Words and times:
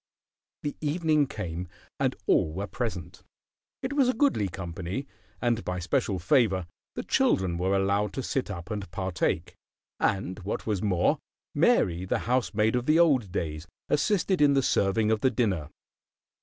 The 0.63 0.75
evening 0.81 1.27
came, 1.27 1.67
and 1.99 2.15
all 2.25 2.53
were 2.53 2.65
present. 2.65 3.21
It 3.83 3.93
was 3.93 4.09
a 4.09 4.15
goodly 4.15 4.47
company, 4.49 5.05
and 5.39 5.63
by 5.63 5.77
special 5.77 6.17
favor 6.17 6.65
the 6.95 7.03
children 7.03 7.55
were 7.55 7.75
allowed 7.75 8.11
to 8.13 8.23
sit 8.23 8.49
up 8.49 8.71
and 8.71 8.89
partake; 8.89 9.53
and, 9.99 10.39
what 10.39 10.65
was 10.65 10.81
more, 10.81 11.19
Mary, 11.53 12.03
the 12.05 12.17
housemaid 12.25 12.75
of 12.75 12.87
the 12.87 12.97
old 12.97 13.31
days, 13.31 13.67
assisted 13.89 14.41
in 14.41 14.55
the 14.55 14.63
serving 14.63 15.11
of 15.11 15.21
the 15.21 15.29
dinner. 15.29 15.69